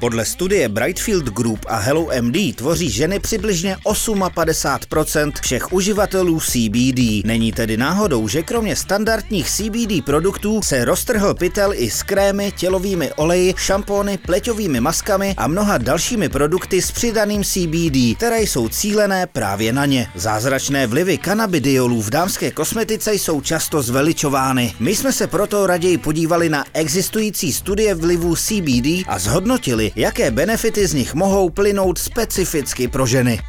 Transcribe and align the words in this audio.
Podle 0.00 0.24
studie 0.24 0.68
Brightfield 0.68 1.24
Group 1.24 1.66
a 1.68 1.76
Hello 1.76 2.08
MD 2.20 2.56
tvoří 2.56 2.90
ženy 2.90 3.18
přibližně 3.20 3.76
58% 3.84 5.32
všech 5.42 5.72
uživatelů 5.72 6.40
CBD. 6.40 7.24
Není 7.24 7.52
tedy 7.52 7.76
náhodou, 7.76 8.28
že 8.28 8.42
kromě 8.42 8.76
standardních 8.76 9.50
CBD 9.50 10.04
produktů 10.04 10.62
se 10.62 10.84
roztrhl 10.84 11.34
pytel 11.34 11.72
i 11.74 11.90
s 11.90 12.02
krémy, 12.02 12.52
tělovými 12.56 13.12
oleji, 13.12 13.54
šampóny, 13.56 14.18
pleťovými 14.18 14.80
maskami 14.80 15.34
a 15.36 15.46
mnoha 15.46 15.78
dalšími 15.78 16.28
produkty 16.28 16.82
s 16.82 16.90
přidaným 16.90 17.44
CBD, 17.44 18.16
které 18.16 18.42
jsou 18.42 18.68
cílené 18.68 19.26
právě 19.26 19.72
na 19.72 19.86
ně. 19.86 20.06
Zázračné 20.14 20.86
vlivy 20.86 21.18
kanabidiolů 21.18 22.02
v 22.02 22.10
dámské 22.10 22.50
kosmetice 22.50 23.14
jsou 23.14 23.40
často 23.40 23.82
zveličovány. 23.82 24.74
My 24.80 24.96
jsme 24.96 25.12
se 25.12 25.26
proto 25.26 25.66
raději 25.66 25.98
podívali 25.98 26.48
na 26.48 26.64
existující 26.72 27.52
studie 27.52 27.94
vlivů 27.94 28.36
CBD 28.36 29.04
a 29.06 29.18
zhodnotili, 29.18 29.89
jaké 29.96 30.30
benefity 30.30 30.86
z 30.86 30.94
nich 30.94 31.14
mohou 31.14 31.50
plynout 31.50 31.98
specificky 31.98 32.88
pro 32.88 33.06
ženy. 33.06 33.40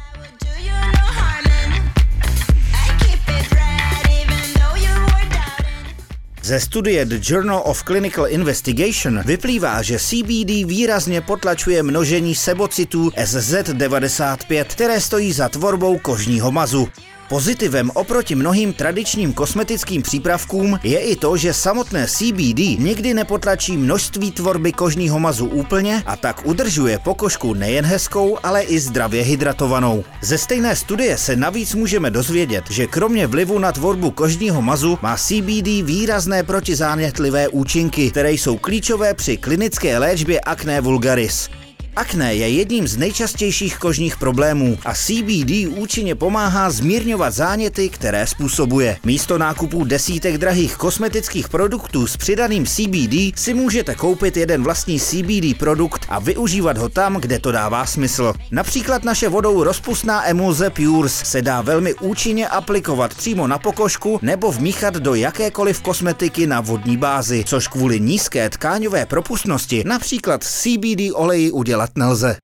Ze 6.42 6.60
studie 6.60 7.04
The 7.04 7.18
Journal 7.22 7.62
of 7.64 7.84
Clinical 7.84 8.26
Investigation 8.28 9.22
vyplývá, 9.22 9.82
že 9.82 9.98
CBD 9.98 10.66
výrazně 10.66 11.20
potlačuje 11.20 11.82
množení 11.82 12.34
sebocitů 12.34 13.08
SZ95, 13.08 14.64
které 14.64 15.00
stojí 15.00 15.32
za 15.32 15.48
tvorbou 15.48 15.98
kožního 15.98 16.52
mazu. 16.52 16.88
Pozitivem 17.32 17.90
oproti 17.94 18.34
mnohým 18.34 18.72
tradičním 18.72 19.32
kosmetickým 19.32 20.02
přípravkům 20.02 20.78
je 20.82 20.98
i 20.98 21.16
to, 21.16 21.36
že 21.36 21.54
samotné 21.54 22.06
CBD 22.06 22.76
nikdy 22.78 23.14
nepotlačí 23.14 23.76
množství 23.76 24.32
tvorby 24.32 24.72
kožního 24.72 25.18
mazu 25.18 25.46
úplně 25.46 26.02
a 26.06 26.16
tak 26.16 26.46
udržuje 26.46 26.98
pokožku 26.98 27.54
nejen 27.54 27.84
hezkou, 27.84 28.38
ale 28.42 28.62
i 28.62 28.80
zdravě 28.80 29.22
hydratovanou. 29.22 30.04
Ze 30.20 30.38
stejné 30.38 30.76
studie 30.76 31.18
se 31.18 31.36
navíc 31.36 31.74
můžeme 31.74 32.10
dozvědět, 32.10 32.64
že 32.70 32.86
kromě 32.86 33.26
vlivu 33.26 33.58
na 33.58 33.72
tvorbu 33.72 34.10
kožního 34.10 34.62
mazu 34.62 34.98
má 35.02 35.16
CBD 35.16 35.80
výrazné 35.82 36.42
protizánětlivé 36.42 37.48
účinky, 37.48 38.10
které 38.10 38.32
jsou 38.32 38.56
klíčové 38.56 39.14
při 39.14 39.36
klinické 39.36 39.98
léčbě 39.98 40.40
akné 40.40 40.80
vulgaris. 40.80 41.61
Akné 41.96 42.34
je 42.34 42.48
jedním 42.48 42.88
z 42.88 42.96
nejčastějších 42.96 43.78
kožních 43.78 44.16
problémů 44.16 44.78
a 44.84 44.94
CBD 44.94 45.68
účinně 45.68 46.14
pomáhá 46.14 46.70
zmírňovat 46.70 47.34
záněty, 47.34 47.88
které 47.88 48.26
způsobuje. 48.26 48.96
Místo 49.04 49.38
nákupu 49.38 49.84
desítek 49.84 50.38
drahých 50.38 50.76
kosmetických 50.76 51.48
produktů 51.48 52.06
s 52.06 52.16
přidaným 52.16 52.66
CBD 52.66 53.38
si 53.38 53.54
můžete 53.54 53.94
koupit 53.94 54.36
jeden 54.36 54.62
vlastní 54.62 55.00
CBD 55.00 55.58
produkt 55.58 56.06
a 56.08 56.18
využívat 56.18 56.78
ho 56.78 56.88
tam, 56.88 57.16
kde 57.16 57.38
to 57.38 57.52
dává 57.52 57.86
smysl. 57.86 58.32
Například 58.50 59.04
naše 59.04 59.28
vodou 59.28 59.64
rozpustná 59.64 60.28
emulze 60.28 60.70
Pures 60.70 61.22
se 61.24 61.42
dá 61.42 61.60
velmi 61.60 61.94
účinně 61.94 62.48
aplikovat 62.48 63.14
přímo 63.14 63.46
na 63.46 63.58
pokožku 63.58 64.18
nebo 64.22 64.52
vmíchat 64.52 64.94
do 64.94 65.14
jakékoliv 65.14 65.82
kosmetiky 65.82 66.46
na 66.46 66.60
vodní 66.60 66.96
bázi, 66.96 67.44
což 67.46 67.68
kvůli 67.68 68.00
nízké 68.00 68.50
tkáňové 68.50 69.06
propustnosti 69.06 69.84
například 69.86 70.44
CBD 70.44 71.12
oleji 71.14 71.50
udělá 71.50 71.81
dělat 71.82 71.96
nelze. 71.96 72.36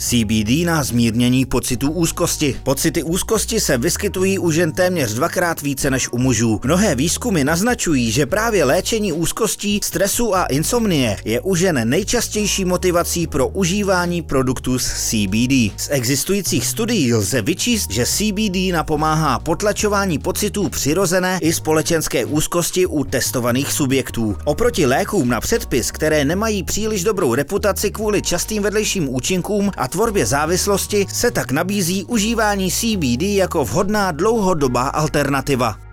CBD 0.00 0.64
na 0.64 0.84
zmírnění 0.84 1.46
pocitů 1.46 1.90
úzkosti. 1.90 2.56
Pocity 2.62 3.02
úzkosti 3.02 3.60
se 3.60 3.78
vyskytují 3.78 4.38
u 4.38 4.50
žen 4.50 4.72
téměř 4.72 5.14
dvakrát 5.14 5.62
více 5.62 5.90
než 5.90 6.12
u 6.12 6.18
mužů. 6.18 6.60
Mnohé 6.64 6.94
výzkumy 6.94 7.44
naznačují, 7.44 8.12
že 8.12 8.26
právě 8.26 8.64
léčení 8.64 9.12
úzkostí, 9.12 9.80
stresu 9.84 10.36
a 10.36 10.44
insomnie 10.44 11.16
je 11.24 11.40
u 11.40 11.54
žen 11.54 11.88
nejčastější 11.88 12.64
motivací 12.64 13.26
pro 13.26 13.48
užívání 13.48 14.22
produktů 14.22 14.78
z 14.78 14.84
CBD. 14.84 15.82
Z 15.82 15.88
existujících 15.90 16.66
studií 16.66 17.14
lze 17.14 17.42
vyčíst, 17.42 17.90
že 17.90 18.06
CBD 18.06 18.72
napomáhá 18.72 19.38
potlačování 19.38 20.18
pocitů 20.18 20.68
přirozené 20.68 21.38
i 21.42 21.52
společenské 21.52 22.24
úzkosti 22.24 22.86
u 22.86 23.04
testovaných 23.04 23.72
subjektů. 23.72 24.36
Oproti 24.44 24.86
lékům 24.86 25.28
na 25.28 25.40
předpis, 25.40 25.90
které 25.90 26.24
nemají 26.24 26.62
příliš 26.62 27.04
dobrou 27.04 27.34
reputaci 27.34 27.90
kvůli 27.90 28.22
častým 28.22 28.62
vedlejším 28.62 29.08
účinkům 29.08 29.70
a 29.76 29.89
tvorbě 29.90 30.26
závislosti 30.26 31.06
se 31.12 31.30
tak 31.30 31.52
nabízí 31.52 32.04
užívání 32.04 32.70
CBD 32.70 33.22
jako 33.22 33.64
vhodná 33.64 34.12
dlouhodobá 34.12 34.88
alternativa. 34.88 35.89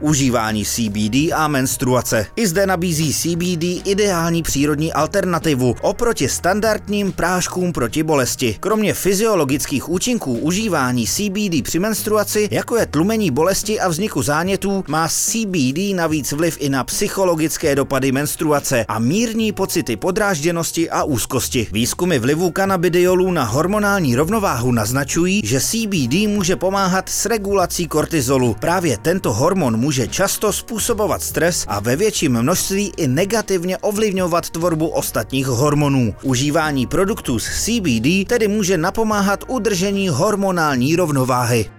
Užívání 0.00 0.64
CBD 0.64 1.32
a 1.34 1.48
menstruace. 1.48 2.26
I 2.36 2.46
zde 2.46 2.66
nabízí 2.66 3.14
CBD 3.14 3.88
ideální 3.88 4.42
přírodní 4.42 4.92
alternativu 4.92 5.76
oproti 5.82 6.28
standardním 6.28 7.12
práškům 7.12 7.72
proti 7.72 8.02
bolesti. 8.02 8.56
Kromě 8.60 8.94
fyziologických 8.94 9.88
účinků 9.88 10.38
užívání 10.38 11.06
CBD 11.06 11.62
při 11.62 11.78
menstruaci, 11.78 12.48
jako 12.50 12.76
je 12.76 12.86
tlumení 12.86 13.30
bolesti 13.30 13.80
a 13.80 13.88
vzniku 13.88 14.22
zánětů, 14.22 14.84
má 14.88 15.08
CBD 15.08 15.94
navíc 15.94 16.32
vliv 16.32 16.56
i 16.60 16.68
na 16.68 16.84
psychologické 16.84 17.74
dopady 17.74 18.12
menstruace 18.12 18.84
a 18.88 18.98
mírní 18.98 19.52
pocity 19.52 19.96
podrážděnosti 19.96 20.90
a 20.90 21.04
úzkosti. 21.04 21.66
Výzkumy 21.72 22.18
vlivu 22.18 22.50
kanabidiolů 22.50 23.32
na 23.32 23.44
hormonální 23.44 24.16
rovnováhu 24.16 24.72
naznačují, 24.72 25.42
že 25.44 25.60
CBD 25.60 26.14
může 26.28 26.56
pomáhat 26.56 27.08
s 27.08 27.26
regulací 27.26 27.86
kortizolu. 27.86 28.56
Právě 28.60 28.98
tento 28.98 29.32
hormon 29.32 29.76
může 29.76 29.89
může 29.90 30.08
často 30.08 30.52
způsobovat 30.52 31.22
stres 31.22 31.64
a 31.68 31.80
ve 31.80 31.96
větším 31.96 32.42
množství 32.42 32.92
i 32.96 33.06
negativně 33.06 33.78
ovlivňovat 33.78 34.50
tvorbu 34.50 34.88
ostatních 34.88 35.46
hormonů. 35.46 36.14
Užívání 36.22 36.86
produktů 36.86 37.38
z 37.38 37.64
CBD 37.64 38.28
tedy 38.28 38.48
může 38.48 38.78
napomáhat 38.78 39.44
udržení 39.48 40.08
hormonální 40.08 40.96
rovnováhy. 40.96 41.70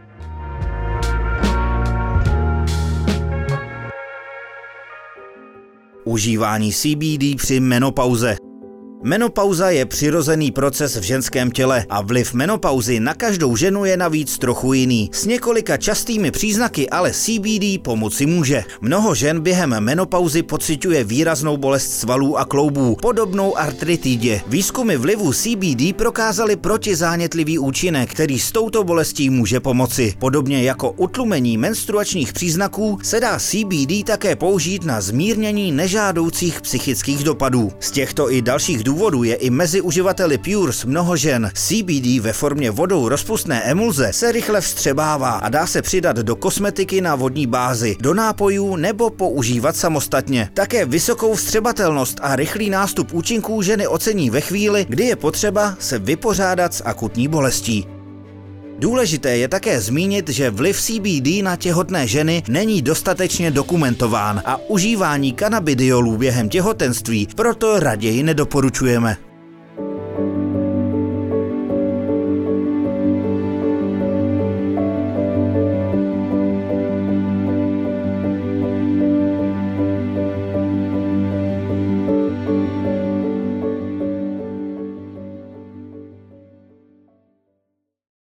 Užívání 6.03 6.73
CBD 6.73 7.35
při 7.38 7.59
menopauze. 7.59 8.50
Menopauza 9.03 9.69
je 9.69 9.85
přirozený 9.85 10.51
proces 10.51 10.95
v 10.95 11.01
ženském 11.01 11.51
těle 11.51 11.85
a 11.89 12.01
vliv 12.01 12.34
menopauzy 12.34 13.00
na 13.00 13.13
každou 13.13 13.56
ženu 13.56 13.85
je 13.85 13.97
navíc 13.97 14.38
trochu 14.38 14.73
jiný. 14.73 15.09
S 15.13 15.25
několika 15.25 15.78
častými 15.78 16.31
příznaky 16.31 16.89
ale 16.89 17.11
CBD 17.11 17.81
pomoci 17.81 18.25
může. 18.25 18.63
Mnoho 18.81 19.16
žen 19.16 19.41
během 19.41 19.79
menopauzy 19.79 20.44
pociťuje 20.44 21.03
výraznou 21.03 21.57
bolest 21.57 21.91
svalů 21.91 22.38
a 22.38 22.45
kloubů, 22.45 22.97
podobnou 23.01 23.57
artritidě. 23.57 24.41
Výzkumy 24.47 24.97
vlivu 24.97 25.34
CBD 25.34 25.95
prokázaly 25.95 26.56
protizánětlivý 26.56 27.59
účinek, 27.59 28.11
který 28.11 28.40
s 28.40 28.51
touto 28.51 28.84
bolestí 28.84 29.29
může 29.29 29.59
pomoci. 29.59 30.13
Podobně 30.19 30.63
jako 30.63 30.91
utlumení 30.91 31.57
menstruačních 31.57 32.34
příznaků 32.34 33.00
se 33.03 33.19
dá 33.19 33.40
CBD 33.40 34.03
také 34.06 34.35
použít 34.35 34.84
na 34.85 35.01
zmírnění 35.01 35.72
nežádoucích 35.72 36.61
psychických 36.61 37.23
dopadů. 37.23 37.72
Z 37.79 37.91
těchto 37.91 38.31
i 38.31 38.41
dalších 38.41 38.84
důvodů 38.91 39.24
je 39.24 39.35
i 39.35 39.50
mezi 39.50 39.81
uživateli 39.81 40.38
Pures 40.38 40.85
mnoho 40.85 41.16
žen. 41.16 41.52
CBD 41.53 42.19
ve 42.19 42.34
formě 42.34 42.72
vodou 42.72 43.09
rozpustné 43.09 43.63
emulze 43.63 44.13
se 44.13 44.31
rychle 44.31 44.62
vstřebává 44.62 45.31
a 45.31 45.50
dá 45.50 45.68
se 45.68 45.81
přidat 45.81 46.18
do 46.18 46.35
kosmetiky 46.35 47.02
na 47.02 47.16
vodní 47.16 47.47
bázi, 47.47 47.96
do 48.00 48.13
nápojů 48.13 48.75
nebo 48.75 49.09
používat 49.09 49.75
samostatně. 49.75 50.50
Také 50.53 50.85
vysokou 50.85 51.35
vstřebatelnost 51.35 52.19
a 52.22 52.35
rychlý 52.35 52.69
nástup 52.69 53.13
účinků 53.13 53.62
ženy 53.62 53.88
ocení 53.88 54.29
ve 54.29 54.41
chvíli, 54.41 54.85
kdy 54.90 55.03
je 55.03 55.16
potřeba 55.16 55.76
se 55.79 55.99
vypořádat 55.99 56.73
s 56.73 56.84
akutní 56.85 57.28
bolestí. 57.28 57.87
Důležité 58.81 59.37
je 59.37 59.47
také 59.47 59.81
zmínit, 59.81 60.29
že 60.29 60.49
vliv 60.49 60.81
CBD 60.81 61.43
na 61.43 61.55
těhotné 61.55 62.07
ženy 62.07 62.43
není 62.49 62.81
dostatečně 62.81 63.51
dokumentován 63.51 64.41
a 64.45 64.59
užívání 64.67 65.33
kanabidiolů 65.33 66.17
během 66.17 66.49
těhotenství 66.49 67.28
proto 67.35 67.79
raději 67.79 68.23
nedoporučujeme. 68.23 69.30